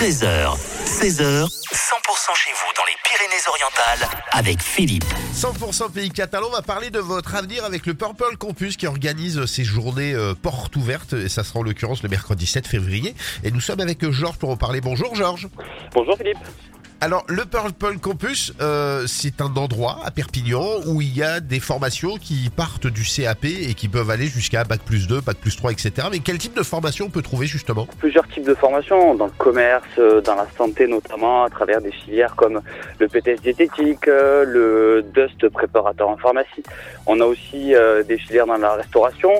[0.00, 5.04] 13h, 16h, 100% chez vous dans les Pyrénées-Orientales avec Philippe.
[5.34, 9.44] 100% pays catalan, on va parler de votre avenir avec le Purple Campus qui organise
[9.44, 13.14] ces journées euh, portes ouvertes et ça sera en l'occurrence le mercredi 7 février.
[13.44, 14.80] Et nous sommes avec Georges pour en parler.
[14.80, 15.48] Bonjour Georges.
[15.92, 16.38] Bonjour Philippe.
[17.02, 21.58] Alors le Purple Campus, euh, c'est un endroit à Perpignan où il y a des
[21.58, 25.56] formations qui partent du CAP et qui peuvent aller jusqu'à Bac plus 2, Bac plus
[25.56, 26.08] 3, etc.
[26.12, 27.86] Mais quel type de formation on peut trouver justement?
[28.00, 31.90] Plusieurs types de formations, dans le commerce, euh, dans la santé notamment, à travers des
[31.90, 32.60] filières comme
[32.98, 36.62] le PTS diététique, euh, le DUST préparateur en pharmacie.
[37.06, 39.30] On a aussi euh, des filières dans la restauration,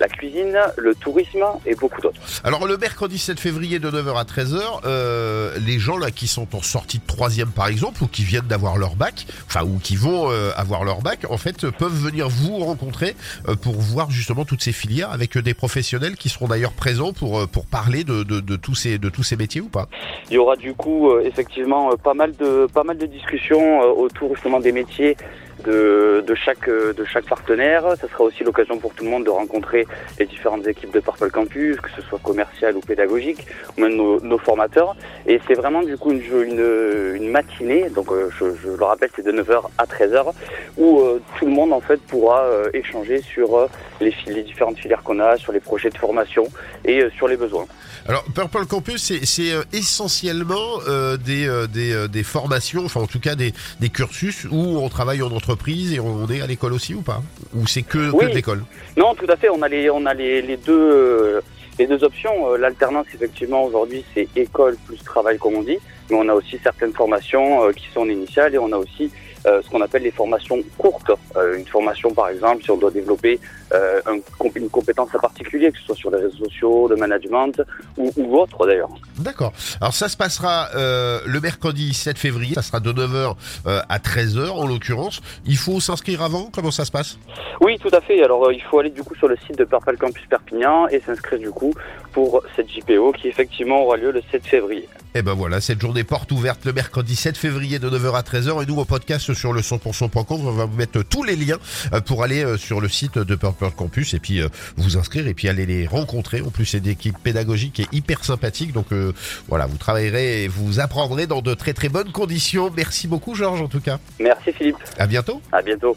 [0.00, 2.20] la cuisine, le tourisme et beaucoup d'autres.
[2.44, 6.54] Alors le mercredi 7 février de 9h à 13h, euh, les gens là qui sont
[6.54, 9.96] en sortie de troisième par exemple ou qui viennent d'avoir leur bac, enfin ou qui
[9.96, 13.16] vont euh, avoir leur bac, en fait euh, peuvent venir vous rencontrer
[13.48, 17.40] euh, pour voir justement toutes ces filières avec des professionnels qui seront d'ailleurs présents pour
[17.40, 19.88] euh, pour parler de, de, de tous ces de tous ces métiers ou pas
[20.30, 23.86] Il y aura du coup euh, effectivement pas mal de pas mal de discussions euh,
[23.86, 25.16] autour justement des métiers
[25.64, 27.82] de, de chaque de chaque partenaire.
[28.00, 29.86] Ça sera aussi l'occasion pour tout le monde de rencontrer
[30.18, 34.20] les différentes équipes de Purple Campus, que ce soit commercial ou pédagogique, ou même nos,
[34.20, 34.96] nos formateurs.
[35.26, 39.24] Et c'est vraiment du coup une, une, matinée, donc euh, je, je le rappelle c'est
[39.24, 40.32] de 9h à 13h,
[40.76, 43.68] où euh, tout le monde en fait pourra euh, échanger sur
[44.00, 46.44] les, les différentes filières qu'on a, sur les projets de formation
[46.84, 47.66] et sur les besoins.
[48.06, 50.78] Alors Purple Campus, c'est, essentiellement
[51.24, 55.30] des, des, des formations, enfin en tout cas des, des cursus où on travaille en
[55.30, 57.22] entreprise et on est à l'école aussi ou pas
[57.54, 58.24] Ou c'est que, Oui.
[58.26, 58.64] que de l'école
[58.96, 59.48] Non, tout à fait.
[59.48, 61.40] On a les, on a les, les deux, euh,
[61.78, 62.52] les deux options.
[62.52, 65.78] Euh, L'alternance, effectivement, aujourd'hui, c'est école plus travail, comme on dit.
[66.10, 69.10] Mais on a aussi certaines formations euh, qui sont en initiale et on a aussi
[69.48, 71.10] euh, ce qu'on appelle les formations courtes.
[71.36, 73.40] Euh, une formation, par exemple, si on doit développer
[73.72, 74.18] euh, un
[74.54, 77.62] une compétence en particulier, que ce soit sur les réseaux sociaux, le management
[77.96, 78.88] ou, ou autre d'ailleurs.
[79.18, 79.52] D'accord.
[79.80, 83.34] Alors ça se passera le mercredi 7 février, ça sera de 9h
[83.66, 85.20] euh, à 13h en l'occurrence.
[85.44, 86.50] Il faut s'inscrire avant?
[86.52, 87.18] Comment ça se passe?
[87.60, 88.22] Oui, tout à fait.
[88.22, 91.38] Alors, il faut aller du coup sur le site de Purple Campus Perpignan et s'inscrire
[91.38, 91.74] du coup
[92.12, 94.88] pour cette JPO qui effectivement aura lieu le 7 février.
[95.18, 98.62] Et ben voilà, cette journée porte ouverte le mercredi 7 février de 9h à 13h
[98.62, 101.58] et nous au podcast sur le 100%.com, on va vous mettre tous les liens
[101.92, 105.26] euh, pour aller euh, sur le site de Purple Campus et puis euh, vous inscrire
[105.26, 106.40] et puis aller les rencontrer.
[106.40, 108.72] En plus, c'est des équipes pédagogiques et hyper sympathiques.
[108.72, 109.12] Donc euh,
[109.48, 112.70] voilà, vous travaillerez et vous apprendrez dans de très très bonnes conditions.
[112.76, 113.98] Merci beaucoup Georges en tout cas.
[114.20, 114.76] Merci Philippe.
[114.98, 115.42] À bientôt.
[115.50, 115.96] À bientôt.